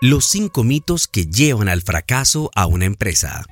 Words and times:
Los 0.00 0.26
cinco 0.26 0.62
mitos 0.62 1.08
que 1.08 1.26
llevan 1.26 1.68
al 1.68 1.82
fracaso 1.82 2.52
a 2.54 2.66
una 2.66 2.84
empresa. 2.84 3.44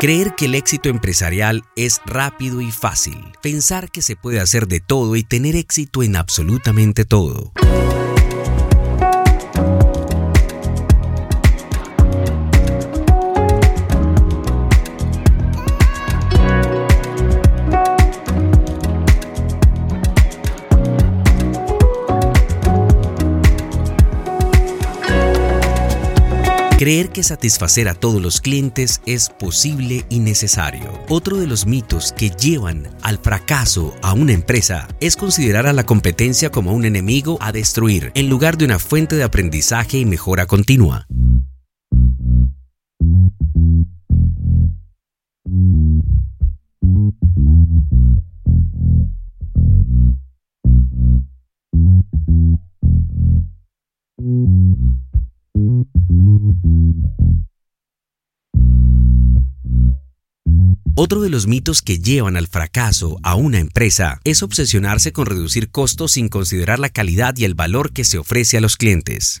Creer 0.00 0.34
que 0.34 0.46
el 0.46 0.54
éxito 0.54 0.88
empresarial 0.88 1.64
es 1.76 2.00
rápido 2.06 2.62
y 2.62 2.70
fácil. 2.70 3.18
Pensar 3.42 3.90
que 3.90 4.00
se 4.00 4.16
puede 4.16 4.40
hacer 4.40 4.66
de 4.66 4.80
todo 4.80 5.14
y 5.14 5.24
tener 5.24 5.56
éxito 5.56 6.02
en 6.02 6.16
absolutamente 6.16 7.04
todo. 7.04 7.52
Creer 26.78 27.08
que 27.08 27.24
satisfacer 27.24 27.88
a 27.88 27.94
todos 27.94 28.22
los 28.22 28.40
clientes 28.40 29.02
es 29.04 29.30
posible 29.30 30.06
y 30.10 30.20
necesario. 30.20 31.02
Otro 31.08 31.36
de 31.38 31.48
los 31.48 31.66
mitos 31.66 32.12
que 32.12 32.30
llevan 32.30 32.86
al 33.02 33.18
fracaso 33.18 33.96
a 34.00 34.12
una 34.12 34.32
empresa 34.32 34.86
es 35.00 35.16
considerar 35.16 35.66
a 35.66 35.72
la 35.72 35.82
competencia 35.82 36.50
como 36.50 36.72
un 36.72 36.84
enemigo 36.84 37.36
a 37.40 37.50
destruir 37.50 38.12
en 38.14 38.28
lugar 38.28 38.58
de 38.58 38.66
una 38.66 38.78
fuente 38.78 39.16
de 39.16 39.24
aprendizaje 39.24 39.98
y 39.98 40.04
mejora 40.04 40.46
continua. 40.46 41.08
Otro 61.00 61.20
de 61.20 61.30
los 61.30 61.46
mitos 61.46 61.80
que 61.80 62.00
llevan 62.00 62.36
al 62.36 62.48
fracaso 62.48 63.20
a 63.22 63.36
una 63.36 63.60
empresa 63.60 64.20
es 64.24 64.42
obsesionarse 64.42 65.12
con 65.12 65.26
reducir 65.26 65.70
costos 65.70 66.10
sin 66.10 66.28
considerar 66.28 66.80
la 66.80 66.88
calidad 66.88 67.36
y 67.36 67.44
el 67.44 67.54
valor 67.54 67.92
que 67.92 68.02
se 68.02 68.18
ofrece 68.18 68.56
a 68.56 68.60
los 68.60 68.76
clientes. 68.76 69.40